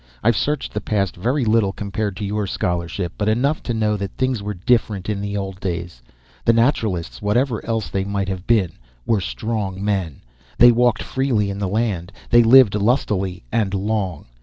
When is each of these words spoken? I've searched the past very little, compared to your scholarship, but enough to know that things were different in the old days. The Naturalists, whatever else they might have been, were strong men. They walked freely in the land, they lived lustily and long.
I've 0.23 0.35
searched 0.35 0.73
the 0.73 0.81
past 0.81 1.15
very 1.15 1.45
little, 1.45 1.71
compared 1.71 2.17
to 2.17 2.25
your 2.25 2.47
scholarship, 2.47 3.13
but 3.19 3.29
enough 3.29 3.61
to 3.61 3.73
know 3.75 3.97
that 3.97 4.13
things 4.17 4.41
were 4.41 4.55
different 4.55 5.09
in 5.09 5.21
the 5.21 5.37
old 5.37 5.59
days. 5.59 6.01
The 6.43 6.53
Naturalists, 6.53 7.21
whatever 7.21 7.63
else 7.67 7.91
they 7.91 8.03
might 8.03 8.27
have 8.27 8.47
been, 8.47 8.71
were 9.05 9.21
strong 9.21 9.85
men. 9.85 10.21
They 10.57 10.71
walked 10.71 11.03
freely 11.03 11.51
in 11.51 11.59
the 11.59 11.67
land, 11.67 12.11
they 12.31 12.41
lived 12.41 12.73
lustily 12.73 13.43
and 13.51 13.75
long. 13.75 14.25